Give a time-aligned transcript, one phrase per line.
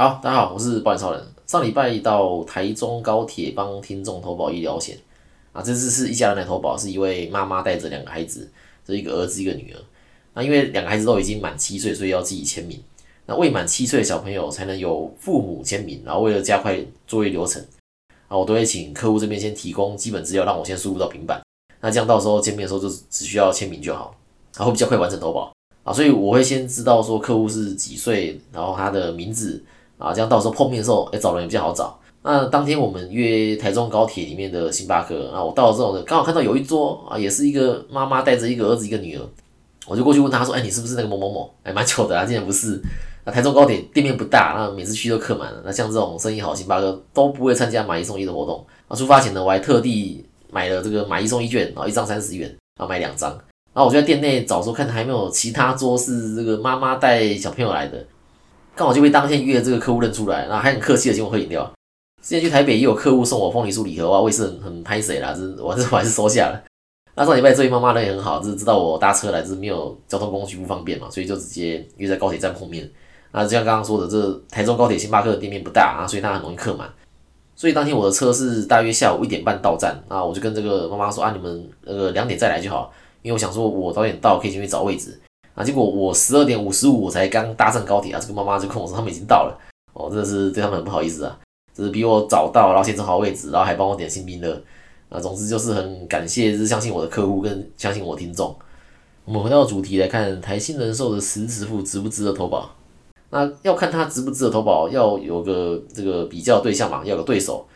[0.00, 1.22] 好，大家好，我是保险超人。
[1.46, 4.96] 上礼拜到台中高铁帮听众投保医疗险
[5.52, 8.50] 啊，这次是一家人来投保，是一位妈妈带着两个孩子，
[8.82, 9.80] 这一个儿子一个女儿。
[10.32, 12.82] 那因为两个孩子都已经满七岁，所以要自己签名。
[13.26, 16.00] 那未满七岁的小朋友才能有父母签名。
[16.02, 17.62] 然后为了加快作业流程，
[18.28, 21.42] 啊，我都会请客户这边先提供基本资料，让我先输入到平板。
[21.82, 24.16] 那这样到时候见面的时候就只需要签名就好，
[24.56, 25.52] 然后比较快完成投保
[25.84, 25.92] 啊。
[25.92, 29.62] 所以我会先知道说客户是几岁，然后他的名字
[30.00, 31.96] 啊，这样到时候碰面的时候，哎，找人也比较好找。
[32.22, 39.22] 那当天我们约台中高铁里面的星巴克，啊，我到了之后呢，刚好看到有一桌啊，也是一个妈妈带着一个儿子一个女儿，
[39.86, 41.54] 我就过去问他说，哎，你是不是那个某某某？
[41.62, 42.80] 哎，蛮巧的啊，竟然不是。
[43.24, 45.62] 那台中高铁店面不大，那每次去都客满了。
[45.64, 48.64] 那像这种生意好星巴克都不会参加买一送一的活动。
[48.88, 50.24] 啊，出发前呢，我还特地。
[50.52, 53.30] 买了这个买一送一券，然后一张三十元，然后买两张。
[53.72, 58.04] 然后我就在店内找，说看还没有其他桌是这个妈妈带小朋友来的，
[58.80, 61.70] 刚好就被当天约的这个客户认出来，然后还很客气的请我喝饮料。
[62.22, 66.64] 之前去台北也有客户送我凤梨酥礼盒，哇，我也是很很拍谁啦，这我这我还是收下了。
[67.14, 72.90] 那上礼拜这位妈妈人也很好，就是知道我搭车来，就是没有交通工具不方便嘛，所以就直接约在高铁站碰面。
[73.32, 76.88] 那就像刚刚说的，这台中高铁星巴克的店面不大啊，所以它很容易客满。
[77.54, 85.20] 所以当天我的车是大约下午一点半到站，那我就跟这个妈妈说啊，你们那个两点再来就好，因为我想说我早点到可以进去找位置。
[85.60, 89.58] 啊，结果我十二点五十五才刚搭上高铁啊，这个妈妈就跟我说他们已经到了，
[89.92, 91.38] 哦，真的是对他们很不好意思啊，
[91.74, 94.58] 就是比我早到，然后先找好位置，然后还帮我点新冰乐，
[95.10, 98.56] 啊，总之就是很感谢，就是相信我的客户跟相信我听众。
[99.26, 102.70] 我们回到主题来看，台新人寿的实支付值不值得投保？
[103.28, 107.66] 那要看他值不值得投保，要有个这个比较对象嘛，要有个对手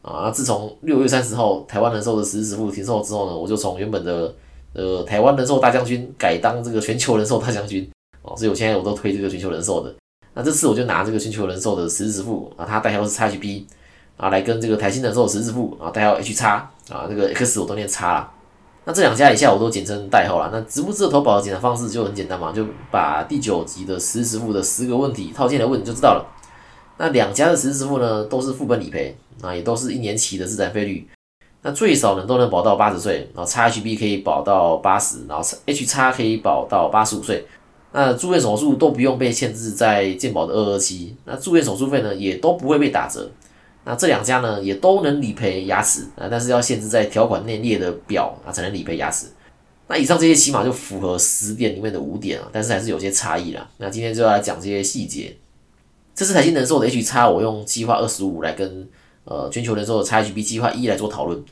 [0.00, 0.22] 啊。
[0.24, 4.34] 那自从六月三十号台湾人寿的实时付停售之后呢，我就从原本的
[4.74, 7.88] 呃台湾人寿大将军改当这个全球人寿大将军
[8.22, 9.94] 哦，所以我现在我都推这个全球人寿的。
[10.34, 13.62] 那这次我就拿这个全球人寿的实时付啊，它代号是 XHB
[14.16, 18.30] 啊，来跟这个台新人寿的实时付啊代号 H 叉啊，这个 X 我都念叉了。
[18.86, 20.50] 那这两家以下我都简称代号了。
[20.52, 26.26] 那值不值得投保的检查方式就很简单嘛，就把第九集的实时付的十个问题套进来问你就知道了。
[26.98, 31.08] 那两家的实时付呢，都是副本理赔，啊也都是一年期的自然费率。
[31.66, 37.46] 那最少呢都能保到八十岁，然后 XHB 可以保到八十，然后 H 叉可以保到八十五岁。
[37.92, 43.30] 那住院手术都不用被限制在健保的二二七，那住院手术费呢也都不会被打折。
[43.84, 49.28] 那这两家呢，也都能理赔牙齿啊，但是要限制在条款内列的表啊才能理赔牙齿。
[49.88, 53.66] 那以上这些起码就符合十点里面的五点啊，但是还是有些差异啦。
[53.78, 55.34] 那今天就要来讲这些细节。
[56.14, 58.88] 这次台新人寿的 H 叉，我用计划二十五来跟
[59.24, 61.42] 呃全球人寿的 XHB 计划一来做讨论。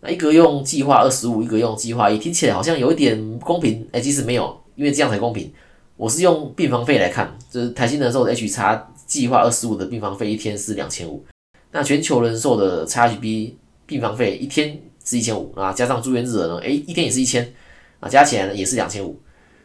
[0.00, 5.52] 那一个用计划二十五，一个用计划一，听起来好像有一点不公平，哎，其实没有，因为这样才公平。
[5.96, 11.24] 我是用病房费来看，就是台新人寿的 H 叉计划二十五的病房费一天是两千五。
[11.70, 13.52] 那全球人寿的 XHB
[13.86, 17.54] 病房费一天是一千五啊，加上住院日额呢，诶，一天也是一千
[18.00, 19.16] 啊，加起来呢也是两千五。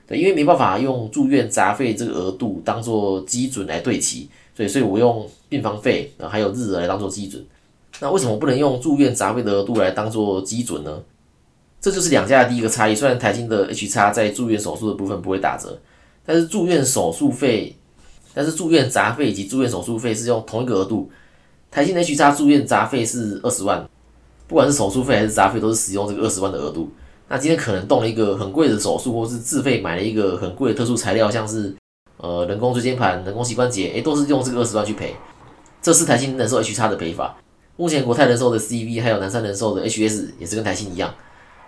[0.05, 7.43] 对，因为没办法用住院杂费这个额度当做基准来对齐，所以所以我用病房费啊还有日额来当做基准。
[7.99, 11.01] 那为什么不能用住院杂费的额度来当做基准呢？
[11.79, 12.95] 这就是两家的第一个差异。
[12.95, 15.79] 虽然台金的 H 叉在住院手术的部分不会打折，
[16.25, 17.75] 但是住院手术费，
[18.33, 21.09] 但是住院杂费以及住院手术费是用同一个额度。
[21.69, 23.87] 台新的 H 叉住院杂费是二十万，
[24.47, 26.89] 不管是手术费还是杂费，都是使用这个二十万的额度。
[27.27, 31.75] 那今天可能动了一个很贵的手术，或是自费买了一个很贵的特殊材料，像是
[32.17, 35.15] 呃人工椎间盘、人工膝关节，诶，都是用这个二十万去赔。
[35.81, 37.37] 这是台新人寿 H 叉的赔法。
[37.77, 41.13] 目前国泰人寿的 CV 还有南山人寿的 HS 也是跟台新一样。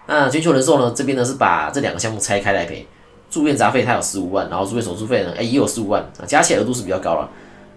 [0.08, 2.86] 那全球人寿呢，这边呢是把这两个项目拆开来赔。
[3.30, 7.30] 住院杂费它有十五万，然后住院手术费呢，诶也有十五万啊，加起来额度是比较高了。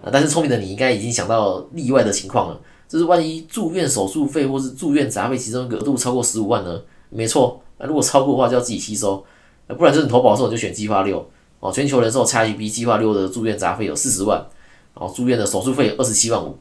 [0.02, 6.80] 啊，但是聪明的你应该已经想到例外的情况了，就是万一住院手术费或是住院杂费其中一个额度超过十五万呢？
[7.10, 9.22] 没错，那，如果超过的话就要自己吸收，
[9.68, 11.22] 啊，不然就是你投保的时候就选计划六
[11.60, 14.42] 哦，全球人寿 XHB 计划六的住院杂费有四十万，
[14.98, 16.56] 然后住院的手术费二十七万五，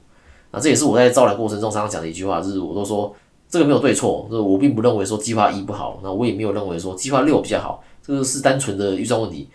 [0.51, 3.15] 啊，这也是我在招揽过程中常常讲的一句话，就是我都说
[3.49, 9.49] 这个没有对错，就是我并不认为说计划一不好，那我也没有认为说计划六比较好，这个是单纯的预算问题。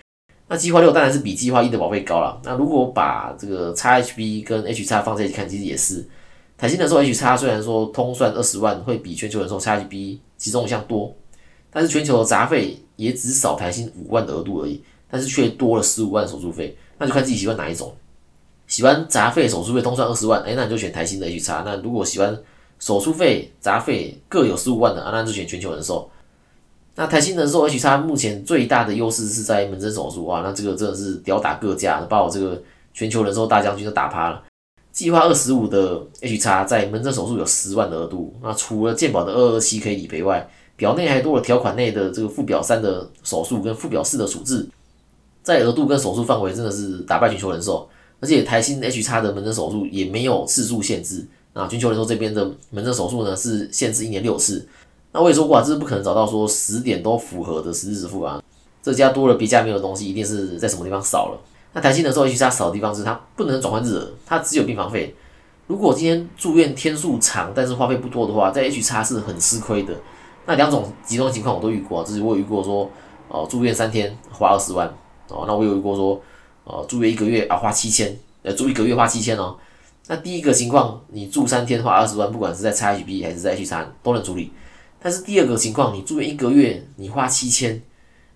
[0.49, 2.41] 那计划六当然是比计划一的保费高了。
[2.45, 6.07] 那如果把这个 XHB 跟 H x 放在一起看，其实也是。
[6.57, 11.15] 台新人寿 H x 虽然说通算二十万会比全球人寿 XHB 其中一项多，
[11.71, 16.77] 但是全球的杂费也只少台新五万的额度而已，但是却多了十五万手术费。
[16.97, 17.93] 那就看自己喜欢哪一种。
[18.67, 21.63] 喜欢杂费手术费通算二十万，哎，那你就选台新的 H 叉。
[21.65, 22.37] 那如果喜欢
[22.79, 26.11] 手术费杂费各有十五万的啊，那就选全球人寿。
[26.95, 32.61] 那台新人寿 H 叉目前最大的优势是在门诊手术啊，那这个真的是吊打各家，把我这个
[32.93, 34.43] 全球人寿大将军都打趴了。
[34.93, 44.67] 计划二十五的 H 叉在门诊手术有十万的额度，那除了健保的二二七可以理赔外，表内还多了条款内的这个附表三的手术跟附表四的处置，
[45.43, 47.87] 在额度跟手术范围真的是打败全球人寿，
[48.21, 54.67] 而且台新 H 叉的门诊手术也没有次数限制，那全球人寿这边的门诊手术呢是限制一年六次，
[55.13, 58.43] 那我也说过啊，这是不可能找到说十点都符合的十日支付啊，
[58.83, 61.41] 这家多了别家没有的东西，一定是在什么地方少了。
[61.73, 65.15] 那台新的时候，其实它少的地方是它不能转换日，它只有病房费。
[65.67, 69.93] 如果今天住院天数长，但是花费不多的话，在 H 叉是很吃亏的。
[70.47, 72.89] 那两种极端情况我都遇过，就是我有遇过说，
[73.29, 74.87] 哦住院三天花二十万，
[75.29, 76.21] 哦那我有遇过说，
[76.67, 79.57] 哦住院一个月啊花七千，呃住一个月花七千哦。
[80.09, 84.53] 那第一个情况，你住三天花二十万，不管是在 x H B 还是在 H 三都能处理。
[85.01, 87.81] 但是第二个情况，你住院一个月你花七千，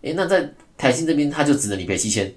[0.02, 2.32] 诶，那在台新这边他就只能理赔七千。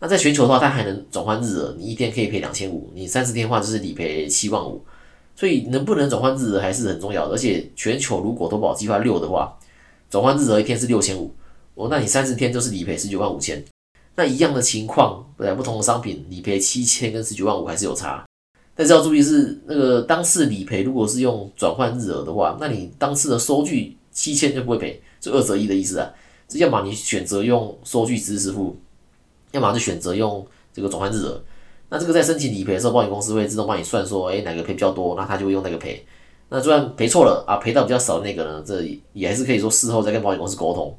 [0.00, 4.84] 那在全球的话，它还能转换日额，你一天可以赔两千五，你三十天的话就是理赔七万五，
[5.34, 7.34] 所以能不能转换日额还是很重要的。
[7.34, 9.56] 而且全球如果投保计划六的话，
[10.10, 11.32] 转换日额一天是六千五，
[11.74, 13.64] 哦，那你三十天就是理赔十九万五千。
[14.16, 18.24] 那一样的情况，对不同的商品理赔七千跟十九万五还是有差。
[18.74, 26.10] 但是要注意是那个当次理赔，如果是用转换日额的话，那你当次的收据七千就不会赔，就二折一的意思啊。
[26.48, 28.76] 这要么你选择用收据支付。
[29.52, 31.40] 要么就选择用这个转换日额，
[31.88, 36.04] 那这个在申请理赔的时候，保险公司会自动帮你算说，哎，哪个赔比较多，那他就会用那个赔。
[36.48, 38.82] 那就算赔错了啊，赔到比较少的那个呢，这
[39.12, 40.92] 也还是可以说事后再跟保险公司沟通。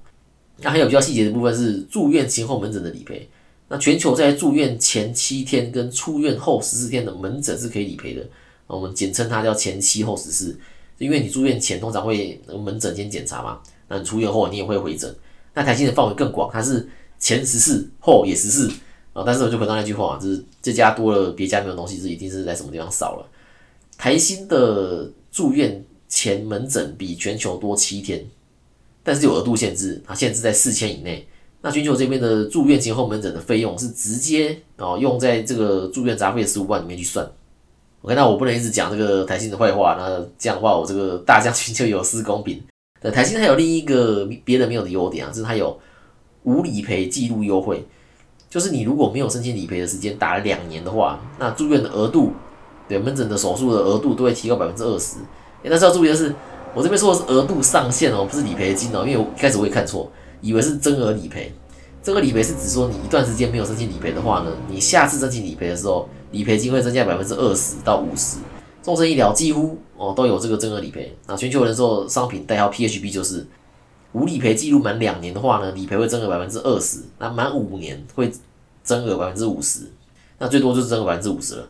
[0.57, 3.27] 那还有比较细节的部分是住院前后门诊的理赔。
[3.67, 8.25] 那全球在住院前七天跟出院后十四天的门诊是可以理赔的，
[8.67, 10.57] 我们简称它叫前七后十四，
[10.97, 15.13] 因为你住院前通常会门诊先检查嘛，那你出院后你也会回诊。
[15.53, 16.87] 那台新的范围更广，它是。
[17.17, 18.69] 前十四，后也十四
[19.13, 19.23] 啊！
[19.25, 23.27] 但是我就回到那句话，就是这家多了，别家没有东西，这一定是在什么地方少了。
[23.97, 28.23] 台新的住院前门诊比全球多七天，
[29.05, 31.25] 但是有额度限制，它限制在四千以内。
[31.61, 37.25] 那全球这边的住院前后门诊的费用是直接哦用在这个住院杂费的十五万里面去算。
[38.01, 42.61] OK，那我不能一直讲这个台新的坏话，那这样的话我这个大将军就有失公平。
[43.01, 45.79] 那台新还有另一个别的没有的优点啊，就是它有。
[46.43, 47.83] 无理赔记录优惠，
[48.51, 52.33] 就是你如果没有申请理赔的时间打了两年的话，那住院的额度，
[52.87, 55.15] 对门诊的手术的额度都会提高百分之二十。
[55.63, 56.31] 但是要注意的是，
[56.75, 60.11] 我这边说的是额度上限哦，不是理赔金哦，因为我一开始我也看错，
[60.41, 61.51] 以为是增额理赔。
[62.01, 68.37] 增额理赔是指说你一段时间没有申请理赔的话呢，你下次申请理赔的时候，理赔金会增加百分之二十到五十。
[68.83, 73.47] 众生医疗几乎哦都有这个增额理赔，那全球人寿商品代号 PHB 就是。
[74.11, 78.31] 无理赔记录满两年的话呢，理赔会增额百分之二十；那满五年会
[78.81, 79.91] 增额百分之五十，
[80.39, 81.67] 那最多就是增额百分之五十了。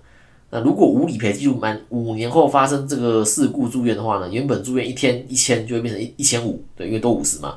[0.56, 7.56] 那如果无理赔记录满五年后发生这个事故住院的话呢，原本住院一天一千就会变成一一千五，对，因为多五十嘛，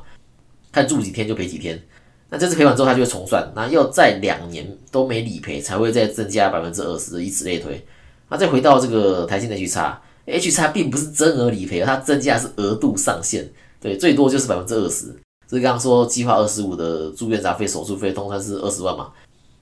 [0.72, 1.80] 看住几天就赔几天。
[2.28, 7.80] 那这次赔完之后，它就会重算，那要在两年都没理赔才会再增加百分之二十，以此类推。
[8.28, 13.48] 那再回到这个台新的 H 叉，H 叉并不是增额理赔，它增加是额度上限。
[13.80, 15.14] 对，最多就是百分之二十。
[15.46, 19.12] 所以刚刚说计划二十五的住院杂费、手术费，通常是二十万嘛。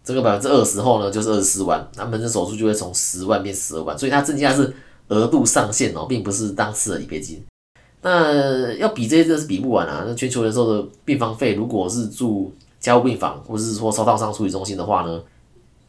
[0.06, 1.86] 这个百分之二十后呢，就是二十四万。
[1.96, 4.72] 那门诊手术就会从十万变十二万，所以它增加是
[5.08, 7.44] 额度上限哦，并不是当次的理赔金。
[8.02, 10.04] 那要比这些，真的是比不完啊。
[10.06, 15.20] 那全球人寿的病房费，如果是住加护病房，或者是说烧烫伤处理中心的话呢，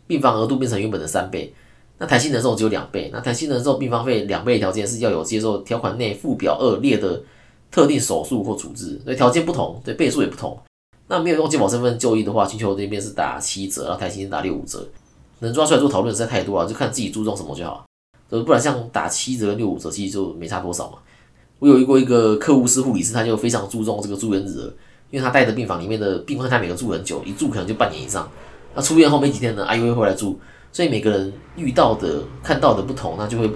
[0.07, 1.53] 病房额度变成原本的三倍。
[1.99, 3.09] 那台新人寿只有两倍。
[3.13, 7.21] 那台新人寿病房费两倍条件是要有接受条款内附表二列的。
[7.69, 10.57] 特定手术或处置，所以条件不同，对倍数也不同。
[11.07, 14.85] 那没有用健保身份就医的话，全球这边是打七折，然后台新打六五折。
[15.39, 17.85] 能抓出来做讨论实在太多了，就看自己注重什么就好。
[18.29, 20.97] 呃，不然像打七折、六五折，其实就没差多少嘛。
[21.59, 24.73] 我有遇过一个客户是护理师，他就非常注重这个住院日额，
[25.09, 28.29] 因为他带的病房里面的病患，他每个住很久，一住可能就半年以上。
[28.75, 30.37] 那出院后没几天呢，阿姨会回来住，
[30.71, 33.49] 所以每个人遇到的、看到的不同，那就会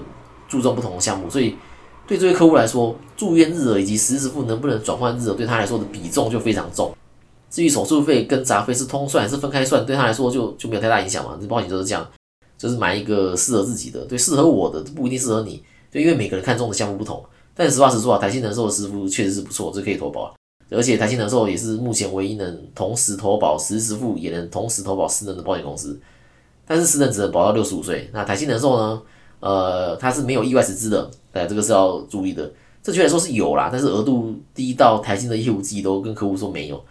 [0.47, 1.55] 注重不同的项目，所以。
[2.07, 6.93] 对这位客户来说，住院日额以及实时付能不能转换日额，对他来说的比重就非常重。
[7.51, 11.37] 至于手术费跟杂费是通算还是分开算，对他来说就就没有太大影响嘛。
[11.39, 12.09] 这保险就是这样，
[12.57, 17.21] 就是买一个适合自己的，对，适合我的不一定适合你，对，因为每个人看中的项目不同。
[17.53, 20.33] 但实话实说啊，台新人寿的师傅确实是不错，这可以投保。
[20.69, 25.99] 而且台新人寿也是目前唯一能同时投保实时付，也能同时投保私人的保险公司。
[26.65, 29.01] 但是私人只能保到六十五岁，那台新人寿呢？
[29.41, 32.49] 呃，它是没有意外死资的，哎，这个是要注意的。
[32.81, 36.81] 正确来说是有啦，但是额度低到台新的业务自己都跟客户说没有。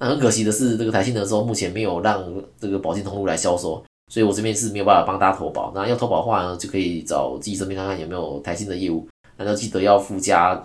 [0.00, 2.24] 那很可惜的是，这个台信的时候目前没有让
[2.58, 3.80] 这个保险通路来销售。
[4.12, 5.70] 所以我这边是没有办法帮大家投保。
[5.72, 10.60] 那要投保的话呢，就可以找自己身边看看有没有台信的业务，那就记得要附加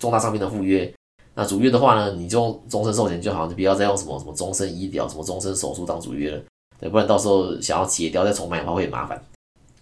[0.00, 0.92] 重大商品的附约。
[1.34, 6.42] 那主约的话呢，你就用终身寿险就好，就不要再用什么什么终身医疗、什么终身手术当主约了，
[6.80, 9.22] 对，不然到时候想要解掉再重买的话会很麻烦。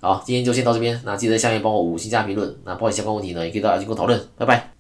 [0.03, 2.55] 好，今天就先到这边，那记得下面帮我五星加评论。
[2.65, 4.76] 那不好意思相关问题呢，也可以到阿金跟我讨论，拜拜。